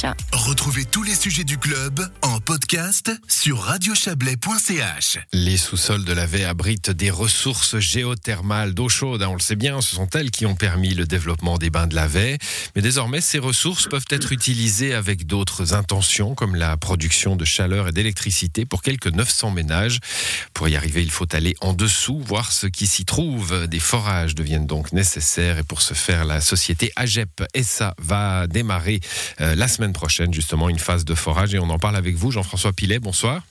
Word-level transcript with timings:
Ciao. 0.00 0.39
Retrouvez 0.50 0.84
tous 0.84 1.04
les 1.04 1.14
sujets 1.14 1.44
du 1.44 1.58
club 1.58 2.10
en 2.22 2.40
podcast 2.40 3.12
sur 3.28 3.60
radiochablais.ch. 3.60 5.18
Les 5.32 5.56
sous-sols 5.56 6.04
de 6.04 6.12
la 6.12 6.26
Vée 6.26 6.44
abritent 6.44 6.90
des 6.90 7.12
ressources 7.12 7.78
géothermales 7.78 8.74
d'eau 8.74 8.88
chaude. 8.88 9.22
hein, 9.22 9.28
On 9.28 9.34
le 9.34 9.40
sait 9.40 9.54
bien, 9.54 9.80
ce 9.80 9.94
sont 9.94 10.08
elles 10.10 10.32
qui 10.32 10.46
ont 10.46 10.56
permis 10.56 10.92
le 10.92 11.06
développement 11.06 11.56
des 11.56 11.70
bains 11.70 11.86
de 11.86 11.94
la 11.94 12.08
Vée. 12.08 12.36
Mais 12.74 12.82
désormais, 12.82 13.20
ces 13.20 13.38
ressources 13.38 13.86
peuvent 13.86 14.06
être 14.10 14.32
utilisées 14.32 14.92
avec 14.92 15.24
d'autres 15.24 15.72
intentions, 15.72 16.34
comme 16.34 16.56
la 16.56 16.76
production 16.76 17.36
de 17.36 17.44
chaleur 17.44 17.86
et 17.86 17.92
d'électricité 17.92 18.64
pour 18.64 18.82
quelques 18.82 19.06
900 19.06 19.52
ménages. 19.52 20.00
Pour 20.52 20.68
y 20.68 20.74
arriver, 20.74 21.00
il 21.00 21.12
faut 21.12 21.32
aller 21.32 21.54
en 21.60 21.74
dessous, 21.74 22.18
voir 22.26 22.50
ce 22.50 22.66
qui 22.66 22.88
s'y 22.88 23.04
trouve. 23.04 23.68
Des 23.68 23.78
forages 23.78 24.34
deviennent 24.34 24.66
donc 24.66 24.92
nécessaires. 24.92 25.58
Et 25.58 25.62
pour 25.62 25.80
ce 25.80 25.94
faire, 25.94 26.24
la 26.24 26.40
société 26.40 26.90
AGEP 26.96 27.44
ESA 27.54 27.94
va 27.98 28.48
démarrer 28.48 28.98
euh, 29.40 29.54
la 29.54 29.68
semaine 29.68 29.92
prochaine, 29.92 30.34
justement, 30.40 30.68
une 30.70 30.78
phase 30.78 31.04
de 31.04 31.14
forage. 31.14 31.54
Et 31.54 31.58
on 31.58 31.70
en 31.70 31.78
parle 31.78 31.96
avec 31.96 32.14
vous, 32.14 32.30
Jean-François 32.30 32.72
Pilet. 32.72 32.98
Bonsoir. 32.98 33.42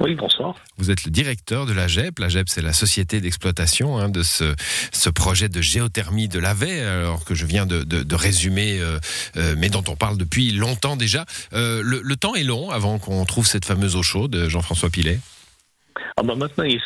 Oui, 0.00 0.14
bonsoir. 0.14 0.54
Vous 0.76 0.90
êtes 0.90 1.04
le 1.04 1.10
directeur 1.10 1.64
de 1.64 1.72
l'AGEP. 1.72 2.18
L'AGEP, 2.18 2.48
c'est 2.48 2.62
la 2.62 2.72
société 2.72 3.20
d'exploitation 3.20 3.98
hein, 3.98 4.08
de 4.08 4.22
ce, 4.22 4.54
ce 4.92 5.10
projet 5.10 5.48
de 5.48 5.60
géothermie 5.60 6.28
de 6.28 6.38
l'AVE, 6.38 6.86
alors 6.86 7.24
que 7.24 7.34
je 7.34 7.46
viens 7.46 7.66
de, 7.66 7.82
de, 7.82 8.02
de 8.02 8.14
résumer, 8.14 8.78
euh, 8.80 8.98
euh, 9.36 9.54
mais 9.58 9.70
dont 9.70 9.82
on 9.88 9.96
parle 9.96 10.16
depuis 10.16 10.52
longtemps 10.52 10.96
déjà. 10.96 11.24
Euh, 11.52 11.82
le, 11.82 12.00
le 12.02 12.16
temps 12.16 12.34
est 12.34 12.44
long 12.44 12.70
avant 12.70 12.98
qu'on 12.98 13.24
trouve 13.24 13.46
cette 13.46 13.64
fameuse 13.64 13.96
eau 13.96 14.02
chaude, 14.02 14.46
Jean-François 14.48 14.90
Pilet. 14.90 15.18
Ah 16.16 16.22
bah 16.24 16.34
maintenant, 16.34 16.64
il, 16.64 16.80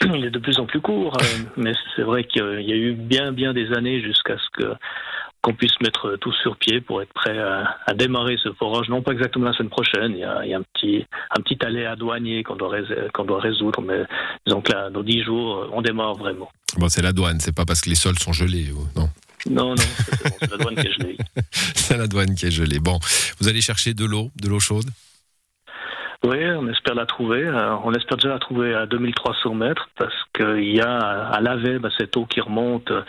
il 0.14 0.24
est 0.24 0.30
de 0.30 0.38
plus 0.38 0.58
en 0.58 0.64
plus 0.64 0.80
court, 0.80 1.16
euh, 1.20 1.24
mais 1.56 1.72
c'est 1.94 2.02
vrai 2.02 2.24
qu'il 2.24 2.62
y 2.62 2.72
a 2.72 2.76
eu 2.76 2.94
bien, 2.94 3.32
bien 3.32 3.52
des 3.52 3.72
années 3.72 4.00
jusqu'à 4.00 4.36
ce 4.38 4.62
que 4.62 4.74
qu'on 5.48 5.54
puisse 5.54 5.80
mettre 5.80 6.16
tout 6.16 6.32
sur 6.32 6.58
pied 6.58 6.82
pour 6.82 7.00
être 7.00 7.12
prêt 7.14 7.38
à, 7.38 7.78
à 7.86 7.94
démarrer 7.94 8.36
ce 8.42 8.52
forage. 8.52 8.90
Non, 8.90 9.00
pas 9.00 9.12
exactement 9.12 9.46
la 9.46 9.54
semaine 9.54 9.70
prochaine. 9.70 10.12
Il 10.12 10.18
y 10.18 10.24
a, 10.24 10.44
il 10.44 10.50
y 10.50 10.54
a 10.54 10.58
un 10.58 10.62
petit, 10.74 11.06
un 11.30 11.40
petit 11.40 11.56
aléa 11.64 11.96
douanier 11.96 12.42
qu'on 12.42 12.56
doit, 12.56 12.76
qu'on 13.14 13.24
doit 13.24 13.40
résoudre, 13.40 13.80
mais 13.80 14.04
disons 14.46 14.60
que 14.60 14.72
là, 14.72 14.90
dans 14.90 15.02
dix 15.02 15.22
jours, 15.22 15.66
on 15.72 15.80
démarre 15.80 16.16
vraiment. 16.16 16.50
Bon, 16.76 16.90
c'est 16.90 17.00
la 17.00 17.12
douane, 17.12 17.40
c'est 17.40 17.54
pas 17.54 17.64
parce 17.64 17.80
que 17.80 17.88
les 17.88 17.94
sols 17.94 18.18
sont 18.18 18.34
gelés, 18.34 18.66
non? 18.94 19.08
Non, 19.48 19.70
non, 19.70 19.76
c'est 20.38 20.50
la 20.50 20.56
douane 20.58 20.74
qui 20.74 20.86
est 20.86 20.92
gelée. 20.92 21.16
C'est 21.52 21.96
la 21.96 22.06
douane 22.06 22.34
qui 22.34 22.44
est 22.44 22.50
gelée. 22.50 22.80
Bon, 22.80 22.98
vous 23.40 23.48
allez 23.48 23.62
chercher 23.62 23.94
de 23.94 24.04
l'eau, 24.04 24.30
de 24.42 24.48
l'eau 24.48 24.60
chaude? 24.60 24.90
Oui, 26.24 26.44
on 26.44 26.68
espère 26.68 26.94
la 26.94 27.06
trouver. 27.06 27.44
Euh, 27.44 27.76
on 27.84 27.94
espère 27.94 28.16
déjà 28.16 28.30
la 28.30 28.38
trouver 28.40 28.74
à 28.74 28.86
2300 28.86 29.54
mètres 29.54 29.88
parce 29.96 30.14
qu'il 30.38 30.74
y 30.74 30.80
a 30.80 30.98
à 31.28 31.40
laver 31.40 31.78
bah, 31.78 31.88
cette 31.98 32.16
eau 32.16 32.24
qui 32.26 32.40
remonte 32.40 32.90
euh, 32.90 33.02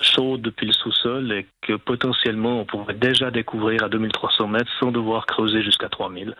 chaude 0.00 0.42
depuis 0.42 0.66
le 0.66 0.72
sous-sol 0.72 1.32
et 1.32 1.46
que 1.62 1.72
potentiellement 1.74 2.60
on 2.60 2.64
pourrait 2.64 2.94
déjà 2.94 3.30
découvrir 3.30 3.82
à 3.84 3.88
2300 3.88 4.46
mètres 4.48 4.70
sans 4.78 4.92
devoir 4.92 5.26
creuser 5.26 5.62
jusqu'à 5.62 5.88
3000. 5.88 6.36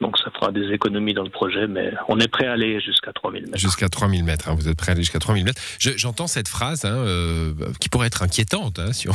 Donc 0.00 0.16
ça 0.18 0.30
fera 0.30 0.52
des 0.52 0.70
économies 0.72 1.14
dans 1.14 1.24
le 1.24 1.30
projet, 1.30 1.66
mais 1.66 1.92
on 2.08 2.18
est 2.20 2.28
prêt 2.28 2.46
à 2.46 2.52
aller 2.52 2.80
jusqu'à 2.80 3.12
3000 3.12 3.46
mètres. 3.46 3.58
Jusqu'à 3.58 3.88
3000 3.88 4.22
mètres, 4.24 4.48
hein, 4.48 4.54
vous 4.56 4.68
êtes 4.68 4.76
prêt 4.76 4.90
à 4.90 4.92
aller 4.92 5.02
jusqu'à 5.02 5.18
3000 5.18 5.44
mètres. 5.44 5.60
Je- 5.80 5.96
J'entends 5.96 6.28
cette 6.28 6.48
phrase 6.48 6.84
hein, 6.84 6.94
euh, 6.96 7.52
qui 7.80 7.88
pourrait 7.88 8.06
être 8.06 8.22
inquiétante 8.22 8.78
hein, 8.78 8.92
si, 8.92 9.08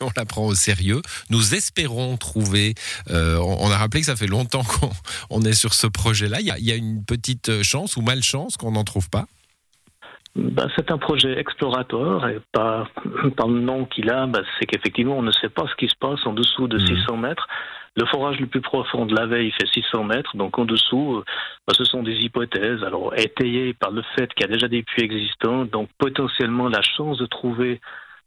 on, 0.00 0.10
la 0.16 0.24
prend 0.24 0.46
au 0.46 0.54
sérieux. 0.54 1.02
Nous 1.30 1.54
espérons 1.54 2.16
trouver. 2.16 2.74
euh, 3.10 3.36
on, 3.38 3.70
a 3.70 3.76
rappelé 3.76 4.00
que 4.00 4.06
ça 4.06 4.16
fait 4.16 4.26
longtemps 4.26 4.64
qu'on 4.64 4.90
on 5.30 5.42
est 5.42 5.52
sur 5.52 5.74
ce 5.74 5.86
projet-là. 5.86 6.40
Il 6.40 6.64
y 6.64 6.72
a 6.72 6.76
une 6.76 7.04
petite 7.04 7.62
chance 7.62 7.96
ou 7.96 8.00
malchance 8.02 8.56
qu'on 8.56 8.72
n'en 8.72 8.84
trouve 8.84 9.10
pas? 9.10 9.26
Ben, 10.38 10.68
c'est 10.76 10.90
un 10.90 10.98
projet 10.98 11.38
exploratoire 11.38 12.28
et 12.28 12.40
par, 12.52 12.90
par 13.36 13.48
le 13.48 13.60
nom 13.60 13.86
qu'il 13.86 14.10
a, 14.10 14.26
ben, 14.26 14.42
c'est 14.58 14.66
qu'effectivement 14.66 15.16
on 15.16 15.22
ne 15.22 15.30
sait 15.30 15.48
pas 15.48 15.66
ce 15.66 15.74
qui 15.76 15.88
se 15.88 15.96
passe 15.98 16.26
en 16.26 16.34
dessous 16.34 16.68
de 16.68 16.78
Mhm. 16.78 16.86
600 16.86 17.16
mètres. 17.16 17.48
Le 17.96 18.04
forage 18.04 18.38
le 18.38 18.46
plus 18.46 18.60
profond 18.60 19.06
de 19.06 19.14
la 19.16 19.24
veille 19.24 19.50
fait 19.52 19.66
600 19.66 20.04
mètres, 20.04 20.36
donc 20.36 20.58
en 20.58 20.66
dessous, 20.66 21.16
euh, 21.16 21.24
ben, 21.66 21.72
ce 21.72 21.84
sont 21.84 22.02
des 22.02 22.16
hypothèses, 22.18 22.84
alors 22.84 23.14
étayées 23.16 23.72
par 23.72 23.90
le 23.90 24.02
fait 24.14 24.32
qu'il 24.34 24.46
y 24.46 24.50
a 24.50 24.52
déjà 24.52 24.68
des 24.68 24.82
puits 24.82 25.02
existants, 25.02 25.64
donc 25.64 25.88
potentiellement 25.98 26.68
la 26.68 26.82
chance 26.82 27.16
de 27.16 27.24
trouver 27.26 27.80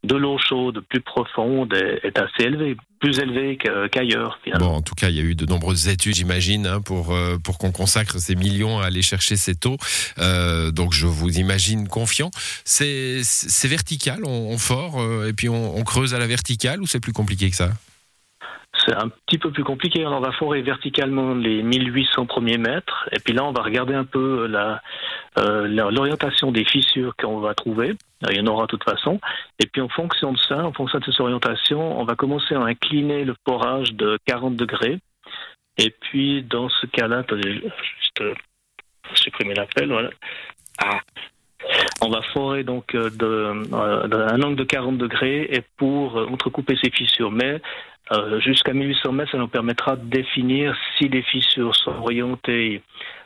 de 0.04 0.16
l'eau 0.16 0.38
chaude 0.38 0.82
plus 0.90 1.02
profonde 1.02 1.74
est, 1.74 2.18
assez 2.18 2.44
élevée, 2.44 2.78
plus 3.00 3.20
élevée 3.20 3.58
qu'ailleurs 3.92 4.40
finalement. 4.44 4.72
Bon, 4.72 4.76
en 4.78 4.82
tout 4.82 4.96
cas, 4.96 5.10
il 5.10 5.16
y 5.16 5.20
a 5.20 5.24
eu 5.24 5.36
de 5.36 5.46
nombreuses 5.46 5.88
études, 5.88 6.16
j'imagine, 6.16 6.66
hein, 6.68 6.82
pour, 6.82 7.14
euh, 7.14 7.38
pour 7.38 7.58
qu'on 7.58 7.72
consacre 7.72 8.20
ces 8.20 8.36
millions 8.36 8.80
à 8.80 8.86
aller 8.86 9.02
chercher 9.02 9.36
cette 9.36 9.66
eau. 9.66 9.78
Euh, 10.18 10.72
donc, 10.72 10.94
je 10.94 11.06
vous 11.06 11.38
imagine 11.38 11.88
confiant. 11.88 12.32
C'est 12.64 13.24
vertical, 13.66 14.22
on, 14.26 14.58
fort, 14.58 15.02
euh, 15.02 15.28
et 15.28 15.34
puis 15.34 15.50
on 15.50 15.84
creuse 15.84 16.14
à 16.14 16.20
la 16.20 16.28
verticale, 16.28 16.82
ou 16.82 16.88
c'est 16.88 17.00
plus 17.00 17.14
compliqué 17.14 17.50
que 17.50 17.56
ça? 17.56 17.70
Un 18.96 19.10
petit 19.10 19.38
peu 19.38 19.52
plus 19.52 19.64
compliqué. 19.64 20.06
On 20.06 20.20
va 20.20 20.32
forer 20.32 20.62
verticalement 20.62 21.34
les 21.36 21.62
1800 21.64 22.26
premiers 22.26 22.58
mètres. 22.58 23.08
Et 23.12 23.20
puis 23.20 23.34
là, 23.34 23.44
on 23.44 23.52
va 23.52 23.62
regarder 23.62 23.94
un 23.94 24.06
peu 24.06 24.50
euh, 25.38 25.68
l'orientation 25.68 26.52
des 26.52 26.66
fissures 26.66 27.16
qu'on 27.16 27.40
va 27.40 27.54
trouver. 27.54 27.96
Il 28.30 28.38
y 28.38 28.42
en 28.42 28.48
aura 28.48 28.64
de 28.64 28.68
toute 28.68 28.84
façon. 28.84 29.20
Et 29.60 29.68
puis 29.68 29.82
en 29.82 29.90
fonction 29.90 30.34
de 30.34 30.38
ça, 30.38 30.66
en 30.66 30.74
fonction 30.74 31.00
de 31.00 31.06
cette 31.06 31.20
orientation, 31.20 32.00
on 32.00 32.04
va 32.04 32.16
commencer 32.16 32.56
à 32.56 32.62
incliner 32.62 33.26
le 33.26 33.36
forage 33.48 33.94
de 33.94 34.18
40 34.26 34.56
degrés. 34.56 35.00
Et 35.78 35.92
puis 35.92 36.44
dans 36.44 36.70
ce 36.70 36.88
cas-là, 36.88 37.20
attendez, 37.20 37.62
juste 38.02 38.24
supprimer 39.14 39.54
l'appel. 39.54 39.90
Voilà. 39.90 40.10
Ah. 40.84 41.00
On 42.02 42.10
va 42.10 42.22
forer 42.34 42.64
donc 42.64 42.96
euh, 42.96 43.10
de, 43.10 43.74
euh, 43.74 44.08
d'un 44.08 44.42
angle 44.42 44.56
de 44.56 44.64
40 44.64 44.98
degrés 44.98 45.48
et 45.52 45.62
pour 45.78 46.18
euh, 46.18 46.28
entrecouper 46.28 46.78
ces 46.82 46.90
fissures. 46.92 47.32
Mais 47.32 47.62
euh, 48.12 48.40
jusqu'à 48.40 48.74
1800 48.74 49.12
mètres, 49.12 49.32
ça 49.32 49.38
nous 49.38 49.48
permettra 49.48 49.96
de 49.96 50.06
définir 50.06 50.76
si 50.98 51.10
les 51.10 51.22
fissures 51.22 51.76
sont 51.76 51.92
orientées 51.92 52.82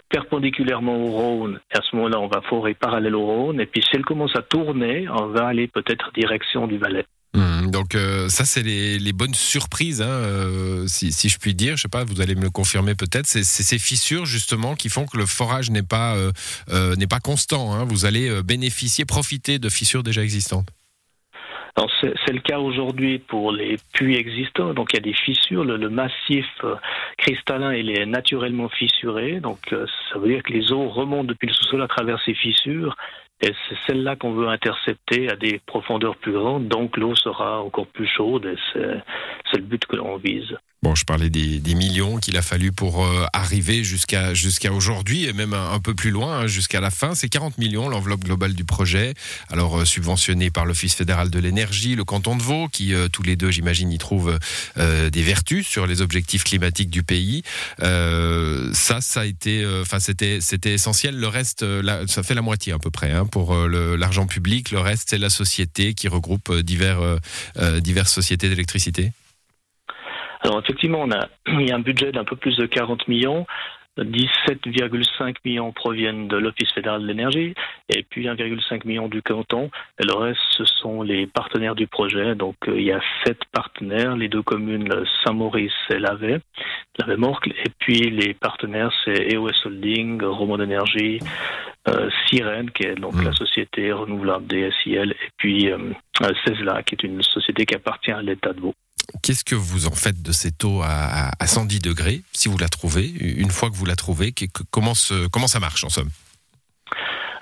perpendiculairement 0.09 0.97
au 0.97 1.11
Rhône. 1.11 1.59
Et 1.73 1.78
à 1.78 1.81
ce 1.81 1.95
moment-là, 1.95 2.19
on 2.19 2.28
va 2.28 2.41
forer 2.41 2.73
parallèle 2.73 3.16
au 3.16 3.25
Rhône. 3.25 3.59
Et 3.61 3.66
puis, 3.66 3.81
si 3.81 3.95
elle 3.95 4.06
commence 4.06 4.35
à 4.35 4.41
tourner, 4.41 5.07
on 5.09 5.28
va 5.28 5.47
aller 5.47 5.67
peut-être 5.67 6.11
direction 6.13 6.67
du 6.67 6.78
Valais. 6.78 7.05
Hum, 7.35 7.71
Donc 7.71 7.95
euh, 7.95 8.29
ça 8.29 8.45
c'est 8.45 8.61
les, 8.61 9.13
bonnes 9.13 9.33
surprises, 9.33 10.01
hein, 10.03 10.07
euh, 10.07 10.85
si, 10.88 11.11
je 11.29 11.38
puis 11.39 11.55
dire. 11.55 11.77
Je 11.77 11.83
sais 11.83 11.88
pas, 11.88 12.03
vous 12.03 12.21
allez 12.21 12.35
me 12.35 12.44
le 12.44 12.51
confirmer 12.51 12.94
peut-être. 12.94 13.25
C'est 13.25 13.44
ces 13.44 13.79
fissures 13.79 14.25
justement 14.25 14.75
qui 14.75 14.89
font 14.89 15.05
que 15.05 15.17
le 15.17 15.25
forage 15.25 15.72
n'est 15.72 15.81
pas 15.83 16.16
euh, 16.16 16.95
n'est 16.95 17.07
pas 17.07 17.19
constant. 17.19 17.73
hein. 17.73 17.85
Vous 17.85 18.05
allez 18.05 18.43
bénéficier, 18.43 19.05
profiter 19.05 19.57
de 19.57 19.69
fissures 19.69 20.03
déjà 20.03 20.23
existantes. 20.23 20.67
C'est 22.01 22.33
le 22.33 22.41
cas 22.41 22.59
aujourd'hui 22.59 23.17
pour 23.17 23.51
les 23.51 23.77
puits 23.93 24.16
existants. 24.16 24.75
Donc, 24.75 24.93
il 24.93 24.97
y 24.97 24.99
a 24.99 25.01
des 25.01 25.13
fissures. 25.13 25.63
Le, 25.63 25.77
le 25.77 25.89
massif 25.89 26.45
cristallin, 27.17 27.73
il 27.73 27.89
est 27.89 28.05
naturellement 28.05 28.69
fissuré. 28.69 29.39
Donc, 29.39 29.57
ça 29.69 30.19
veut 30.19 30.27
dire 30.27 30.43
que 30.43 30.53
les 30.53 30.72
eaux 30.72 30.88
remontent 30.89 31.23
depuis 31.23 31.47
le 31.47 31.53
sous-sol 31.53 31.81
à 31.81 31.88
travers 31.88 32.22
ces 32.23 32.35
fissures. 32.35 32.95
Et 33.43 33.53
c'est 33.67 33.77
celle-là 33.85 34.15
qu'on 34.15 34.31
veut 34.31 34.47
intercepter 34.47 35.29
à 35.29 35.35
des 35.35 35.59
profondeurs 35.65 36.15
plus 36.15 36.31
grandes. 36.31 36.69
Donc, 36.69 36.95
l'eau 36.95 37.13
sera 37.13 37.61
encore 37.61 37.87
plus 37.87 38.07
chaude. 38.07 38.45
Et 38.45 38.55
c'est 38.71 39.03
c'est 39.51 39.57
le 39.57 39.63
but 39.63 39.85
que 39.85 39.97
l'on 39.97 40.15
vise. 40.15 40.55
Bon, 40.83 40.95
je 40.95 41.05
parlais 41.05 41.29
des, 41.29 41.75
millions 41.75 42.17
qu'il 42.17 42.35
a 42.35 42.41
fallu 42.41 42.73
pour 42.73 43.05
euh, 43.05 43.25
arriver 43.31 43.85
jusqu'à 43.85 44.33
aujourd'hui 44.69 45.23
et 45.23 45.31
même 45.31 45.53
un, 45.53 45.79
peu 45.79 45.94
plus 45.94 46.11
loin, 46.11 46.39
hein, 46.39 46.47
jusqu'à 46.47 46.81
la 46.81 46.91
fin. 46.91 47.16
C'est 47.16 47.29
40 47.29 47.57
millions 47.57 47.88
l'enveloppe 47.88 48.25
globale 48.25 48.53
du 48.53 48.66
projet. 48.66 49.13
Alors 49.49 49.79
euh, 49.79 49.85
subventionné 49.85 50.51
par 50.51 50.66
l'Office 50.66 50.93
fédéral 50.93 51.29
de 51.29 51.39
l'énergie, 51.39 51.95
le 51.95 52.03
canton 52.03 52.35
de 52.35 52.43
Vaud, 52.43 52.67
qui 52.67 52.93
euh, 52.93 53.07
tous 53.07 53.23
les 53.23 53.38
deux, 53.38 53.49
j'imagine, 53.49 53.93
y 53.93 53.97
trouvent 53.97 54.38
des 54.75 55.22
vertus 55.22 55.66
sur 55.66 55.88
les 55.88 56.01
objectifs 56.01 56.43
climatiques 56.43 56.89
du 56.89 57.03
pays. 57.03 57.43
Ça, 57.79 58.99
ça 58.99 59.22
a 59.22 59.25
été, 59.25 59.66
enfin 59.81 59.99
c'était 59.99 60.39
c'était 60.41 60.73
essentiel. 60.73 61.16
Le 61.16 61.27
reste, 61.29 61.66
ça 62.07 62.23
fait 62.23 62.33
la 62.33 62.41
moitié 62.41 62.73
à 62.73 62.79
peu 62.79 62.91
près 62.91 63.11
hein, 63.11 63.25
pour 63.25 63.55
l'argent 63.55 64.27
public. 64.27 64.72
Le 64.72 64.79
reste, 64.79 65.11
c'est 65.11 65.17
la 65.17 65.29
société 65.29 65.93
qui 65.93 66.09
regroupe 66.09 66.53
divers 66.53 66.99
diverses 67.81 68.11
sociétés 68.11 68.49
d'électricité. 68.49 69.13
Alors 70.43 70.59
effectivement, 70.59 71.01
on 71.01 71.11
a, 71.11 71.27
il 71.47 71.67
y 71.67 71.71
a 71.71 71.75
un 71.75 71.79
budget 71.79 72.11
d'un 72.11 72.23
peu 72.23 72.35
plus 72.35 72.57
de 72.57 72.65
40 72.65 73.07
millions. 73.07 73.45
17,5 73.95 75.35
millions 75.45 75.72
proviennent 75.72 76.28
de 76.28 76.37
l'Office 76.37 76.72
fédéral 76.73 77.03
de 77.03 77.07
l'énergie 77.07 77.53
et 77.90 78.01
puis 78.01 78.25
1,5 78.25 78.87
million 78.87 79.07
du 79.07 79.22
canton. 79.22 79.69
Et 79.99 80.03
le 80.03 80.16
reste, 80.16 80.40
ce 80.49 80.66
sont 80.66 81.03
les 81.03 81.28
partenaires 81.28 81.75
du 81.75 81.85
projet. 81.85 82.34
Donc 82.34 82.55
euh, 82.67 82.73
il 82.75 82.85
y 82.85 82.91
a 82.91 82.99
sept 83.23 83.40
partenaires, 83.51 84.16
les 84.16 84.29
deux 84.29 84.41
communes 84.41 84.91
Saint-Maurice 85.23 85.72
et 85.91 85.99
Lavey, 85.99 86.40
Lavey-Morcle. 86.99 87.51
Et 87.51 87.69
puis 87.78 87.99
les 88.09 88.34
partenaires, 88.34 88.91
c'est 89.05 89.31
EOS 89.31 89.67
Holding, 89.67 90.23
Roman 90.23 90.59
Énergie, 90.59 91.19
euh, 91.87 92.09
Sirène, 92.28 92.72
qui 92.72 92.84
est 92.84 92.96
donc 92.96 93.13
Mm. 93.16 93.25
la 93.25 93.34
société 93.34 93.91
renouvelable 93.91 94.47
DSIL, 94.47 95.11
et 95.11 95.31
puis 95.37 95.69
euh, 95.69 95.78
Cesla, 96.46 96.81
qui 96.84 96.96
est 96.96 97.03
une 97.03 97.22
société 97.22 97.66
qui 97.66 97.75
appartient 97.75 98.11
à 98.11 98.22
l'État 98.22 98.53
de 98.53 98.61
Vaud. 98.61 98.73
Qu'est-ce 99.22 99.44
que 99.44 99.55
vous 99.55 99.88
en 99.88 99.91
faites 99.91 100.22
de 100.22 100.32
cette 100.32 100.64
eau 100.64 100.82
à, 100.82 101.28
à- 101.28 101.32
à 101.40 101.47
110 101.47 101.79
degrés, 101.79 102.22
si 102.34 102.50
vous 102.50 102.58
la 102.58 102.70
trouvez 102.70 103.08
Une 103.09 103.52
fois 103.52 103.70
que 103.70 103.76
vous 103.76 103.85
la 103.85 103.96
trouvez, 103.96 104.34
comment 104.72 104.94
ça 104.96 105.59
marche 105.59 105.84
en 105.84 105.90
somme? 105.90 106.09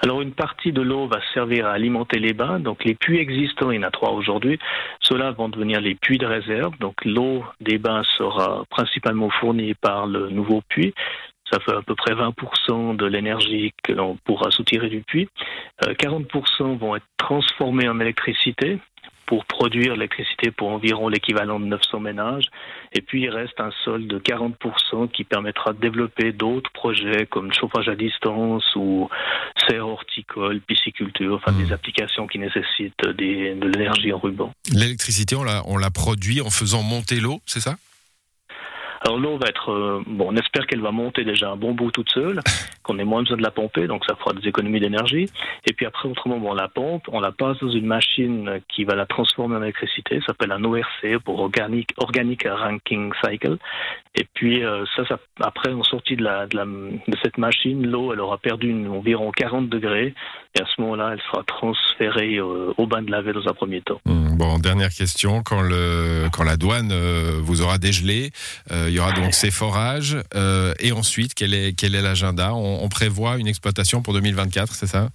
Alors 0.03 0.21
une 0.23 0.33
partie 0.33 0.71
de 0.71 0.81
l'eau 0.81 1.07
va 1.07 1.19
servir 1.33 1.67
à 1.67 1.73
alimenter 1.73 2.17
les 2.17 2.33
bains. 2.33 2.59
Donc 2.59 2.83
les 2.83 2.95
puits 2.95 3.19
existants, 3.19 3.69
il 3.69 3.75
y 3.75 3.79
en 3.79 3.87
a 3.87 3.91
trois 3.91 4.11
aujourd'hui, 4.11 4.57
ceux-là 4.99 5.31
vont 5.31 5.47
devenir 5.47 5.79
les 5.79 5.93
puits 5.93 6.17
de 6.17 6.25
réserve. 6.25 6.75
Donc 6.79 6.95
l'eau 7.05 7.43
des 7.59 7.77
bains 7.77 8.01
sera 8.17 8.63
principalement 8.71 9.29
fournie 9.29 9.75
par 9.75 10.07
le 10.07 10.29
nouveau 10.29 10.61
puits. 10.69 10.93
Ça 11.51 11.59
fait 11.59 11.75
à 11.75 11.81
peu 11.83 11.95
près 11.95 12.13
20% 12.15 12.95
de 12.95 13.05
l'énergie 13.05 13.73
que 13.83 13.91
l'on 13.91 14.17
pourra 14.23 14.49
soutirer 14.51 14.89
du 14.89 15.01
puits. 15.01 15.27
40% 15.83 16.25
euh, 16.61 16.75
vont 16.77 16.95
être 16.95 17.05
transformés 17.17 17.87
en 17.89 17.99
électricité 17.99 18.79
pour 19.31 19.45
produire 19.45 19.93
l'électricité 19.93 20.51
pour 20.51 20.67
environ 20.71 21.07
l'équivalent 21.07 21.57
de 21.57 21.63
900 21.63 22.01
ménages. 22.01 22.47
Et 22.91 22.99
puis 22.99 23.21
il 23.21 23.29
reste 23.29 23.57
un 23.61 23.71
sol 23.85 24.05
de 24.05 24.19
40% 24.19 25.09
qui 25.09 25.23
permettra 25.23 25.71
de 25.71 25.79
développer 25.79 26.33
d'autres 26.33 26.69
projets 26.73 27.27
comme 27.27 27.47
le 27.47 27.53
chauffage 27.53 27.87
à 27.87 27.95
distance 27.95 28.65
ou 28.75 29.07
serre 29.69 29.87
horticole, 29.87 30.59
pisciculture, 30.59 31.35
enfin 31.35 31.53
des 31.53 31.69
hmm. 31.69 31.73
applications 31.73 32.27
qui 32.27 32.39
nécessitent 32.39 33.05
de 33.05 33.67
l'énergie 33.67 34.11
en 34.11 34.19
ruban. 34.19 34.51
L'électricité, 34.73 35.37
on 35.37 35.45
la, 35.45 35.63
on 35.65 35.77
la 35.77 35.91
produit 35.91 36.41
en 36.41 36.49
faisant 36.49 36.83
monter 36.83 37.21
l'eau, 37.21 37.39
c'est 37.45 37.61
ça? 37.61 37.77
Alors 39.03 39.17
l'eau 39.17 39.37
va 39.37 39.47
être, 39.47 39.71
euh, 39.71 40.03
bon, 40.05 40.27
on 40.29 40.35
espère 40.35 40.67
qu'elle 40.67 40.81
va 40.81 40.91
monter 40.91 41.23
déjà 41.23 41.49
un 41.49 41.55
bon 41.55 41.73
bout 41.73 41.91
toute 41.91 42.11
seule, 42.11 42.39
qu'on 42.83 42.99
ait 42.99 43.03
moins 43.03 43.23
besoin 43.23 43.37
de 43.37 43.41
la 43.41 43.49
pomper, 43.49 43.87
donc 43.87 44.05
ça 44.05 44.15
fera 44.15 44.33
des 44.33 44.47
économies 44.47 44.79
d'énergie. 44.79 45.27
Et 45.65 45.73
puis 45.73 45.87
après, 45.87 46.07
autrement, 46.07 46.37
bon, 46.37 46.51
on 46.51 46.53
la 46.53 46.67
pompe, 46.67 47.03
on 47.11 47.19
la 47.19 47.31
passe 47.31 47.57
dans 47.61 47.71
une 47.71 47.87
machine 47.87 48.61
qui 48.69 48.83
va 48.83 48.93
la 48.93 49.07
transformer 49.07 49.55
en 49.55 49.63
électricité, 49.63 50.19
ça 50.19 50.27
s'appelle 50.27 50.51
un 50.51 50.63
ORC 50.63 51.17
pour 51.25 51.39
Organic, 51.39 51.93
Organic 51.97 52.47
Ranking 52.47 53.11
Cycle. 53.23 53.57
Et 54.13 54.27
puis 54.33 54.63
euh, 54.63 54.83
ça, 54.95 55.05
ça, 55.07 55.17
après, 55.39 55.71
en 55.71 55.83
sortie 55.83 56.17
de, 56.17 56.23
la, 56.23 56.45
de, 56.45 56.57
la, 56.57 56.65
de 56.65 57.17
cette 57.23 57.37
machine, 57.37 57.87
l'eau, 57.87 58.13
elle 58.13 58.19
aura 58.19 58.37
perdu 58.37 58.69
une, 58.69 58.87
environ 58.89 59.31
40 59.31 59.69
degrés, 59.69 60.13
et 60.53 60.61
à 60.61 60.65
ce 60.65 60.81
moment-là, 60.81 61.11
elle 61.13 61.21
sera 61.21 61.43
transférée 61.43 62.35
euh, 62.35 62.73
au 62.77 62.87
bain 62.87 63.01
de 63.01 63.09
laver 63.09 63.31
dans 63.31 63.47
un 63.47 63.53
premier 63.53 63.81
temps. 63.81 64.01
Mmh, 64.05 64.37
bon, 64.37 64.59
dernière 64.59 64.89
question, 64.89 65.41
quand, 65.43 65.61
le, 65.61 66.27
quand 66.33 66.43
la 66.43 66.57
douane 66.57 66.91
vous 67.39 67.61
aura 67.61 67.77
dégelé, 67.77 68.31
il 68.91 68.95
y 68.95 68.99
aura 68.99 69.13
donc 69.13 69.33
ces 69.33 69.51
forages. 69.51 70.17
Euh, 70.35 70.73
et 70.79 70.91
ensuite, 70.91 71.33
quel 71.33 71.53
est, 71.53 71.73
quel 71.73 71.95
est 71.95 72.01
l'agenda? 72.01 72.53
On, 72.53 72.89
prévoit 72.89 73.37
une 73.37 73.47
exploitation 73.47 74.01
pour 74.01 74.13
2024, 74.13 74.75
c'est 74.75 74.87
ça? 74.87 75.09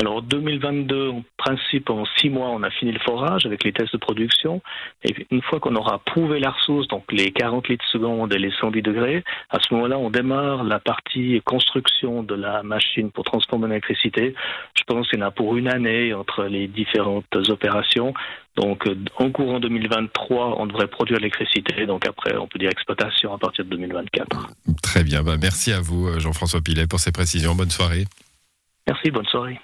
Alors 0.00 0.22
2022, 0.22 1.10
en 1.10 1.22
principe, 1.36 1.90
en 1.90 2.06
six 2.16 2.30
mois, 2.30 2.48
on 2.48 2.62
a 2.62 2.70
fini 2.70 2.90
le 2.90 2.98
forage 3.00 3.44
avec 3.44 3.64
les 3.64 3.72
tests 3.72 3.92
de 3.92 3.98
production. 3.98 4.62
Et 5.04 5.14
une 5.30 5.42
fois 5.42 5.60
qu'on 5.60 5.76
aura 5.76 5.98
prouvé 5.98 6.40
la 6.40 6.52
ressource, 6.52 6.88
donc 6.88 7.04
les 7.12 7.30
40 7.32 7.68
litres 7.68 7.84
secondes 7.92 8.32
et 8.32 8.38
les 8.38 8.50
110 8.50 8.80
degrés, 8.80 9.22
à 9.50 9.58
ce 9.60 9.74
moment-là, 9.74 9.98
on 9.98 10.08
démarre 10.08 10.64
la 10.64 10.80
partie 10.80 11.42
construction 11.44 12.22
de 12.22 12.34
la 12.34 12.62
machine 12.62 13.10
pour 13.10 13.24
transformer 13.24 13.68
l'électricité. 13.68 14.34
Je 14.74 14.84
pense 14.84 15.06
qu'il 15.06 15.18
y 15.18 15.22
en 15.22 15.26
a 15.26 15.30
pour 15.30 15.54
une 15.58 15.68
année 15.68 16.14
entre 16.14 16.44
les 16.44 16.66
différentes 16.66 17.36
opérations. 17.48 18.14
Donc, 18.56 18.88
en 19.18 19.30
courant 19.30 19.60
2023, 19.60 20.58
on 20.58 20.66
devrait 20.66 20.88
produire 20.88 21.18
l'électricité. 21.18 21.84
Donc 21.84 22.06
après, 22.06 22.38
on 22.38 22.46
peut 22.46 22.58
dire 22.58 22.70
exploitation 22.70 23.34
à 23.34 23.38
partir 23.38 23.66
de 23.66 23.70
2024. 23.70 24.48
Très 24.82 25.04
bien. 25.04 25.22
Bah, 25.22 25.36
merci 25.38 25.72
à 25.72 25.80
vous, 25.80 26.18
Jean-François 26.18 26.62
Pilet, 26.62 26.86
pour 26.86 27.00
ces 27.00 27.12
précisions. 27.12 27.54
Bonne 27.54 27.70
soirée. 27.70 28.06
Merci, 28.86 29.10
bonne 29.10 29.26
soirée. 29.26 29.60